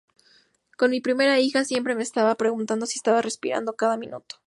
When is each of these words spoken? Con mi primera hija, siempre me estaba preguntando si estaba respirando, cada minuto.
Con 0.79 0.89
mi 0.89 0.99
primera 0.99 1.37
hija, 1.39 1.63
siempre 1.63 1.93
me 1.93 2.01
estaba 2.01 2.33
preguntando 2.33 2.87
si 2.87 2.97
estaba 2.97 3.21
respirando, 3.21 3.75
cada 3.75 3.97
minuto. 3.97 4.37